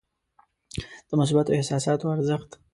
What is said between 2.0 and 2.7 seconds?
ارزښت.